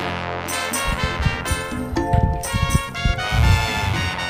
[0.00, 0.89] Música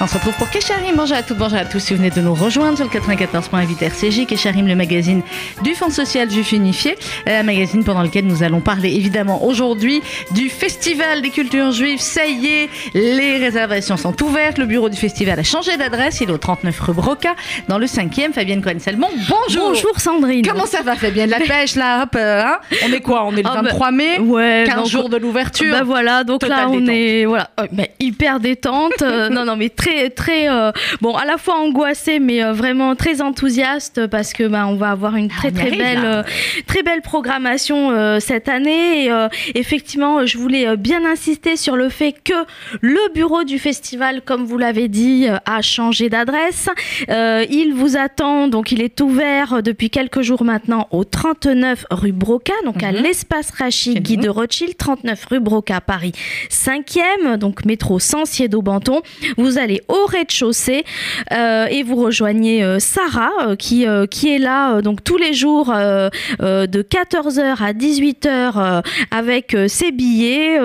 [0.03, 0.97] On se retrouve pour Kesharim.
[0.97, 1.79] Bonjour à toutes, bonjour à tous.
[1.79, 5.21] Si vous venez de nous rejoindre sur le 94.8 RCJ, Kesharim, le magazine
[5.63, 6.97] du Fonds social juif unifié,
[7.29, 10.01] euh, un magazine pendant lequel nous allons parler évidemment aujourd'hui
[10.31, 12.01] du Festival des cultures juives.
[12.01, 14.57] Ça y est, les réservations sont ouvertes.
[14.57, 16.23] Le bureau du festival a changé d'adresse.
[16.23, 17.35] Il est au 39 rue Broca,
[17.69, 18.33] dans le 5e.
[18.33, 19.69] Fabienne Cohen-Salmon, bonjour.
[19.69, 20.47] Bonjour Sandrine.
[20.47, 21.29] Comment ça va, Fabienne?
[21.29, 22.59] La pêche, là, hop, euh, hein?
[22.89, 23.25] On est quoi?
[23.27, 24.19] On est le Ah, 23 mai?
[24.19, 25.73] Ouais, 15 donc- jours de l'ouverture?
[25.75, 26.89] Bah voilà, donc là on détente.
[26.89, 29.03] est voilà, mais hyper détente.
[29.03, 32.95] euh, non non mais très très euh, bon à la fois angoissée mais euh, vraiment
[32.97, 36.23] très enthousiaste parce que bah on va avoir une très y très belle euh,
[36.67, 39.11] très belle programmation cette année et
[39.55, 42.35] effectivement je voulais bien insister sur le fait que
[42.81, 46.69] le bureau du festival comme vous l'avez dit a changé d'adresse.
[47.09, 52.53] Il vous attend donc il est ouvert depuis quelques jours maintenant au 39 rue Broca
[52.65, 53.03] donc à Mhm.
[53.03, 56.13] l'espace Rachi Chez Guy de Rothschild 39 rue Broca Paris
[56.51, 59.01] 5e donc métro Sancier d'Aubenton
[59.37, 60.85] vous allez au rez-de-chaussée
[61.33, 65.67] euh, et vous rejoignez euh, Sarah euh, qui, qui est là donc tous les jours
[65.67, 70.59] de 14h à 18h euh, avec ses billets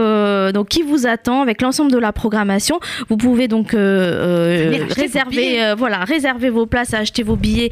[0.51, 2.79] donc qui vous attend avec l'ensemble de la programmation.
[3.09, 7.71] Vous pouvez donc réserver voilà réserver vos places acheter vos billets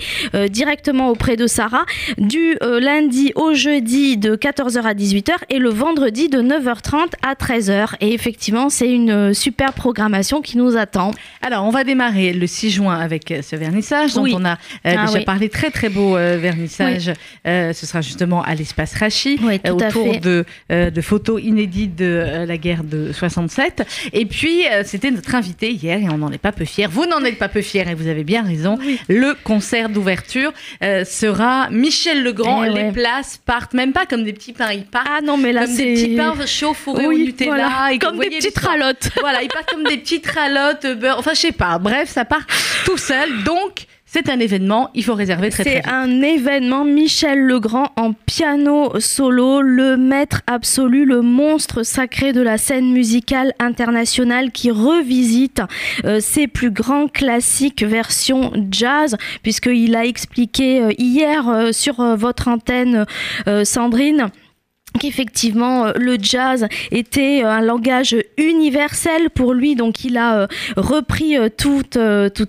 [0.49, 1.85] directement auprès de Sarah
[2.17, 7.95] du lundi au jeudi de 14h à 18h et le vendredi de 9h30 à 13h
[8.01, 11.11] et effectivement c'est une super programmation qui nous attend
[11.41, 14.33] Alors, on va démarrer le 6 juin avec euh, ce vernissage dont Oui.
[14.37, 15.25] on a euh, Ah déjà oui.
[15.25, 15.49] parlé.
[15.49, 17.11] Très, très beau euh, vernissage.
[17.47, 19.39] Euh, ce sera justement à l'espace Rachi,
[19.69, 23.83] autour de, de photos inédites de la guerre de 67.
[24.13, 26.87] Et puis, c'était notre invité hier et on n'en est pas peu fiers.
[26.89, 28.77] Vous n'en êtes pas peu fiers et vous avez bien raison.
[29.09, 30.53] Le concert d'ouverture
[31.03, 32.63] sera Michel Legrand.
[32.63, 32.91] Eh Les ouais.
[32.91, 34.71] places partent même pas comme des petits pains.
[34.71, 37.51] Ils partent ah non mais là comme des petits pains chauds fourrés au Nutella.
[37.51, 37.93] voilà.
[37.93, 41.22] et que comme des petites ralottes Voilà, ils partent comme des petites ralottes, beurre.
[41.23, 41.77] Enfin, je sais pas.
[41.77, 42.45] Bref, ça part
[42.83, 43.45] tout seul.
[43.45, 44.89] Donc, c'est un événement.
[44.93, 50.41] Il faut réserver très très C'est un événement Michel Legrand en piano solo, le maître
[50.47, 55.61] absolu, le monstre sacré de la scène musicale internationale qui revisite
[56.03, 62.49] euh, ses plus grands classiques version jazz, puisqu'il a expliqué euh, hier euh, sur votre
[62.49, 63.05] antenne,
[63.63, 64.29] Sandrine
[64.99, 69.75] qu'effectivement euh, le jazz était euh, un langage universel pour lui.
[69.75, 71.97] Donc il a euh, repris toutes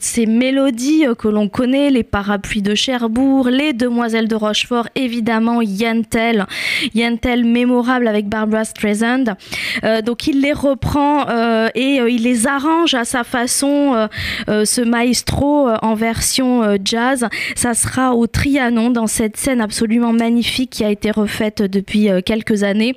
[0.03, 1.91] ces mélodies que l'on connaît.
[1.91, 6.47] Les parapluies de Cherbourg les demoiselles de Rochefort évidemment Yantel
[6.95, 9.37] Yantel mémorable avec Barbara Streisand.
[10.05, 11.27] Donc il les reprend
[11.75, 14.09] et il les arrange à sa façon
[14.49, 17.29] ce maestro en version jazz.
[17.55, 22.65] Ça sera au Trianon dans cette scène absolument magnifique qui a été refaite depuis quelques
[22.65, 22.97] années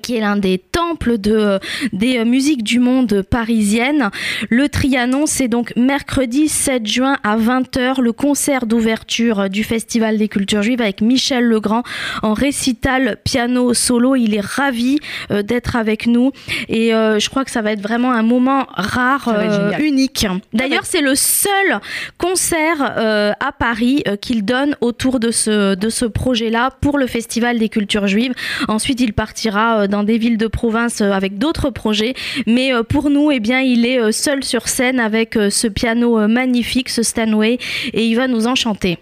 [0.00, 1.58] qui est l'un des temples de, euh,
[1.92, 4.10] des euh, musiques du monde parisiennes.
[4.48, 10.16] Le Trianon, c'est donc mercredi 7 juin à 20h, le concert d'ouverture euh, du Festival
[10.16, 11.82] des cultures juives avec Michel Legrand
[12.22, 14.16] en récital piano solo.
[14.16, 14.98] Il est ravi
[15.30, 16.32] euh, d'être avec nous
[16.68, 20.26] et euh, je crois que ça va être vraiment un moment rare, euh, unique.
[20.52, 21.80] D'ailleurs, c'est le seul
[22.18, 27.68] concert à Paris qu'il donne autour de ce, de ce projet-là pour le Festival des
[27.68, 28.32] cultures juives.
[28.68, 32.14] Ensuite, il partira euh, dans des villes de province euh, avec d'autres projets.
[32.46, 36.88] Mais euh, pour nous, eh bien, il est seul sur scène avec ce piano magnifique,
[36.88, 37.58] ce Stanway,
[37.92, 38.98] et il va nous enchanter.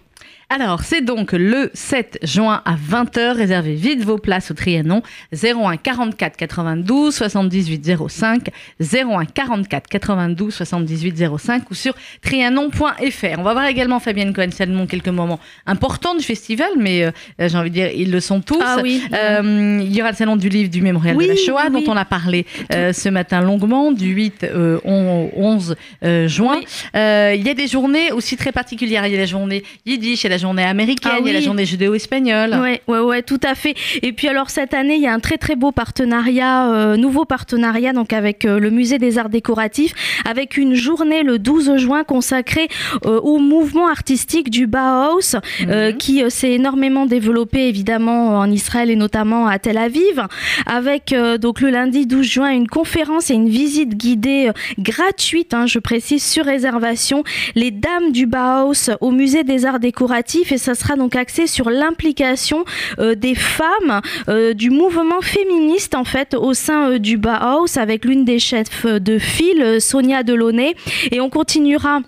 [0.52, 3.36] Alors, c'est donc le 7 juin à 20h.
[3.36, 5.00] Réservez vite vos places au Trianon.
[5.32, 8.48] 01 44 92 78 05.
[8.80, 13.38] 01 44 92 78 05 ou sur trianon.fr.
[13.38, 17.70] On va voir également Fabienne Cohen-Salmon quelques moments importants du festival, mais euh, j'ai envie
[17.70, 18.60] de dire, ils le sont tous.
[18.60, 19.04] Ah oui.
[19.14, 21.84] Euh, il y aura le salon du livre du mémorial Oui, de la Shoah, oui,
[21.84, 22.44] dont on a parlé
[22.74, 26.60] euh, ce matin longuement, du 8 euh, au 11 euh, juin.
[26.94, 29.06] Il y a des journées aussi très particulières.
[29.06, 31.40] Il y a la journée yiddish, a la journée américaine, Ah il y a la
[31.40, 32.58] journée judéo-espagnole.
[32.60, 33.74] Ouais, ouais, ouais, tout à fait.
[34.02, 37.24] Et puis alors cette année, il y a un très très beau partenariat, euh, nouveau
[37.24, 39.92] partenariat donc avec euh, le musée des arts décoratifs,
[40.24, 42.68] avec une journée le 12 juin consacrée
[43.06, 45.96] euh, au mouvement artistique du Bauhaus, Mhm.
[45.98, 50.26] qui s'est énormément développé évidemment en Israël et notamment à Tel Aviv,
[50.66, 55.78] avec donc le lundi 12 juin une conférence et une visite guidée gratuite, hein, je
[55.78, 57.22] précise, sur réservation,
[57.54, 61.70] les dames du Bauhaus au musée des arts décoratifs et ça sera donc axé sur
[61.70, 62.64] l'implication
[62.98, 68.04] euh, des femmes euh, du mouvement féministe en fait au sein euh, du Bauhaus avec
[68.04, 70.74] l'une des chefs de file, Sonia Delaunay.
[71.10, 72.00] Et on continuera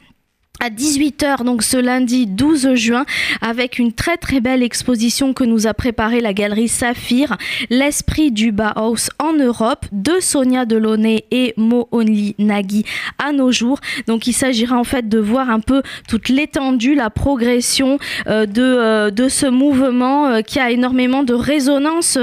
[0.62, 3.04] à 18h donc ce lundi 12 juin
[3.40, 7.36] avec une très très belle exposition que nous a préparée la galerie Saphir,
[7.68, 12.84] l'esprit du Bauhaus en Europe de Sonia Delaunay et Mo Only Nagui
[13.18, 13.80] à nos jours.
[14.06, 17.98] Donc il s'agira en fait de voir un peu toute l'étendue, la progression
[18.28, 22.16] euh, de, euh, de ce mouvement euh, qui a énormément de résonance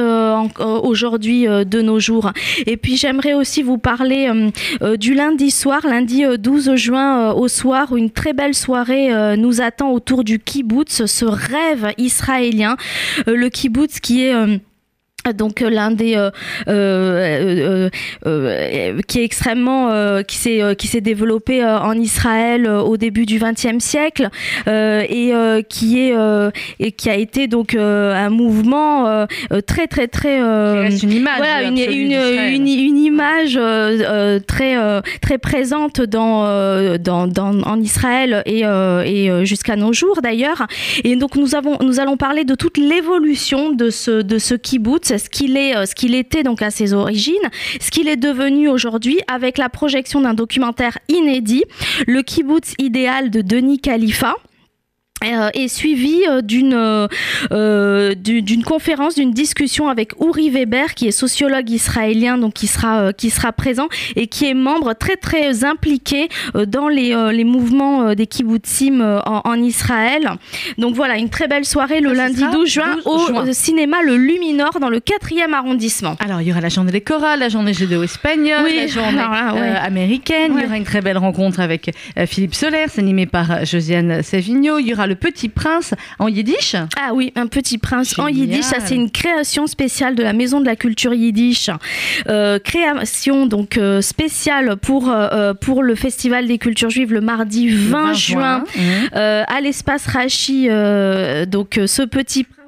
[0.59, 2.31] aujourd'hui de nos jours.
[2.65, 4.29] Et puis j'aimerais aussi vous parler
[4.97, 9.91] du lundi soir, lundi 12 juin au soir, une très belle soirée euh, nous attend
[9.91, 12.77] autour du kibbutz, ce rêve israélien.
[13.27, 14.57] Euh, le kibbutz qui est euh,
[15.33, 17.89] donc euh, l'un des euh,
[18.25, 19.89] euh, qui est extrêmement
[20.23, 24.29] qui s'est qui s'est développé en Israël au début du XXe siècle
[24.67, 25.33] et
[25.69, 26.13] qui est
[26.79, 29.25] et qui a été donc un mouvement
[29.65, 33.59] très très très une image voilà, une, une, une, image
[34.47, 40.67] très très présente dans, dans, dans en Israël et, et jusqu'à nos jours d'ailleurs.
[41.03, 45.11] Et donc nous avons nous allons parler de toute l'évolution de ce de ce kibbutz
[45.19, 47.35] ce qu'il est, euh, ce qu'il était donc à ses origines,
[47.79, 51.63] ce qu'il est devenu aujourd'hui avec la projection d'un documentaire inédit,
[52.07, 54.35] le kibbutz idéal de Denis Khalifa
[55.21, 57.07] est suivi euh, d'une
[57.51, 63.13] euh, d'une conférence, d'une discussion avec Uri Weber, qui est sociologue israélien, donc qui sera
[63.13, 66.29] qui sera présent et qui est membre très très impliqué
[66.67, 70.29] dans les, les mouvements des kibbutzim en, en, Israël.
[70.77, 73.53] Donc voilà, une très belle soirée le lundi 12 juin 12 au juin.
[73.53, 76.15] cinéma Le Luminor dans le 4e arrondissement.
[76.19, 79.53] Alors il y aura la journée des chorales, la journée judéo-espagnole, oui, la journée là,
[79.53, 79.69] ouais.
[79.81, 80.53] américaine.
[80.53, 80.61] Ouais.
[80.61, 81.91] Il y aura une très belle rencontre avec
[82.27, 84.79] Philippe Soler, animé par Josiane Savigno.
[84.79, 88.31] Il y aura le Petit Prince en yiddish Ah oui, un Petit Prince Génial.
[88.31, 88.63] en yiddish.
[88.63, 91.69] Ça, c'est une création spéciale de la Maison de la Culture Yiddish.
[92.27, 97.67] Euh, création donc euh, spéciale pour, euh, pour le Festival des Cultures Juives le mardi
[97.69, 98.81] 20, 20 juin, mmh.
[99.13, 100.69] à l'espace Rachi.
[101.47, 102.58] donc, ce Petit Prince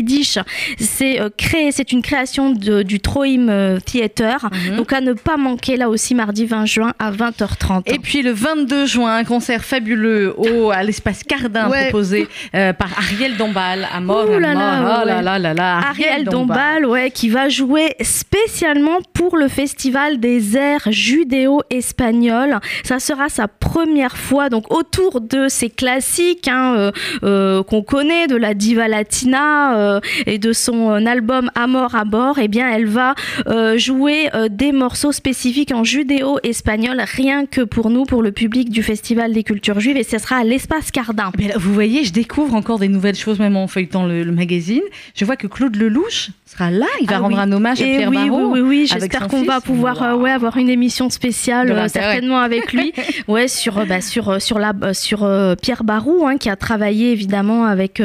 [0.00, 0.38] Yiddish,
[0.78, 4.48] c'est euh, créé, c'est une création de, du Troim euh, Theater.
[4.50, 4.76] -hmm.
[4.76, 7.82] Donc à ne pas manquer là aussi mardi 20 juin à 20h30.
[7.86, 11.84] Et puis le 22 juin, un concert fabuleux au à l'espace Cardin ouais.
[11.84, 14.28] proposé euh, par Ariel Dombal à mort.
[14.28, 17.94] Ouh là là, oh là, là, là, là, Ariel, Ariel Dombal, ouais, qui va jouer
[18.00, 22.58] spécialement pour le festival des airs judéo-espagnols.
[22.84, 26.92] Ça sera sa première fois donc autour de ces classiques hein,
[27.22, 29.89] euh, qu'on connaît de la diva latina
[30.26, 33.14] et de son album Amor à bord, eh bien, elle va
[33.46, 38.70] euh, jouer euh, des morceaux spécifiques en judéo-espagnol, rien que pour nous, pour le public
[38.70, 41.32] du Festival des Cultures Juives, et ce sera à l'Espace Cardin.
[41.38, 44.32] Mais là, vous voyez, je découvre encore des nouvelles choses, même en feuilletant le, le
[44.32, 44.82] magazine.
[45.14, 47.42] Je vois que Claude Lelouch sera là, il va ah rendre oui.
[47.42, 48.30] un hommage à et Pierre oui.
[48.30, 48.86] Oui, oui, oui.
[48.86, 52.92] j'espère qu'on va pouvoir euh, ouais, avoir une émission spéciale euh, certainement avec lui,
[53.28, 57.64] ouais, sur, bah, sur, sur, la, sur euh, Pierre Barrault, hein, qui a travaillé évidemment
[57.64, 58.02] avec,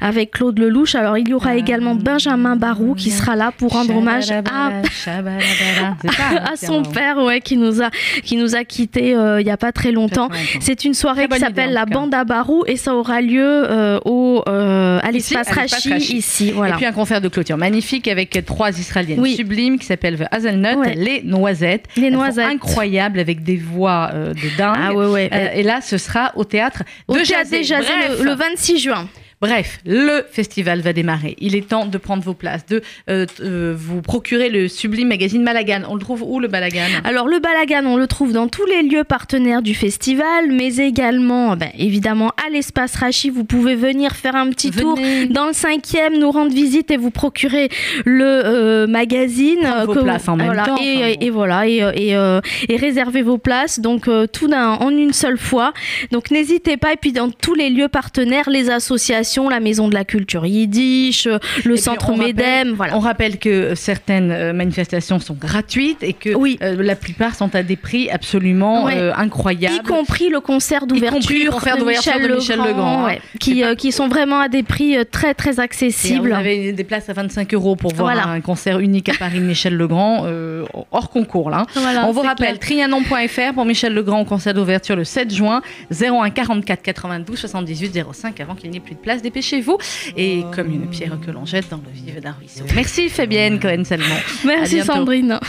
[0.00, 0.94] avec Claude Lelouch.
[0.94, 4.42] Alors, il y aura également Benjamin Barou qui sera là pour rendre hommage à,
[5.06, 7.90] à son père ouais, qui nous a,
[8.22, 10.28] qui nous a quittés euh, il n'y a pas très longtemps.
[10.60, 14.42] C'est une soirée qui s'appelle la Bande à Barou et ça aura lieu euh, au,
[14.48, 16.50] euh, à l'espace Rachi, Rachi ici.
[16.52, 16.74] Voilà.
[16.74, 19.36] Et puis un concert de clôture magnifique avec trois Israéliennes oui.
[19.36, 20.94] sublimes qui s'appellent The Hazelnut, ouais.
[20.94, 21.86] les noisettes.
[21.96, 22.46] Les noisettes.
[22.46, 24.76] Incroyables avec des voix de dingue.
[24.78, 25.52] Ah ouais, ouais.
[25.54, 27.88] et là, ce sera au théâtre au de Jazé, Jazé
[28.18, 29.08] le, le 26 juin.
[29.44, 31.36] Bref, le festival va démarrer.
[31.38, 32.80] Il est temps de prendre vos places, de
[33.10, 35.82] euh, euh, vous procurer le sublime magazine Malagan.
[35.90, 38.82] On le trouve où le Balagan Alors le Balagan, on le trouve dans tous les
[38.82, 43.28] lieux partenaires du festival, mais également, ben, évidemment, à l'espace Rachi.
[43.28, 44.82] Vous pouvez venir faire un petit Venez.
[44.82, 47.68] tour dans le cinquième, nous rendre visite et vous procurer
[48.06, 49.60] le euh, magazine.
[49.60, 50.78] Prendre vos places vous, en même voilà, temps.
[50.82, 53.78] Et, enfin, et, et voilà, et, et, et, réserver vos places.
[53.78, 55.74] Donc tout en une seule fois.
[56.12, 56.94] Donc n'hésitez pas.
[56.94, 61.28] Et puis dans tous les lieux partenaires, les associations la Maison de la Culture Yiddish,
[61.64, 62.72] le et Centre Medem.
[62.72, 62.96] Voilà.
[62.96, 66.58] On rappelle que certaines manifestations sont gratuites et que oui.
[66.62, 68.96] euh, la plupart sont à des prix absolument ouais.
[68.96, 69.74] euh, incroyables.
[69.76, 74.08] Y compris le concert d'ouverture de, Michel, de Michel Legrand, ouais, qui, euh, qui sont
[74.08, 76.28] vraiment à des prix très très accessibles.
[76.28, 78.28] Et vous avez des places à 25 euros pour voir voilà.
[78.28, 81.50] un concert unique à Paris de Michel Legrand, euh, hors concours.
[81.50, 81.66] Là.
[81.74, 86.30] Voilà, On vous rappelle, trianon.fr pour Michel Legrand au concert d'ouverture le 7 juin, 01
[86.30, 89.78] 44 92 78 05 avant qu'il n'y ait plus de place dépêchez-vous.
[90.16, 92.64] Et comme une pierre que l'on jette dans le vif d'un ruisseau.
[92.74, 94.20] Merci Fabienne Cohen-Salmon.
[94.44, 95.40] Merci Sandrine.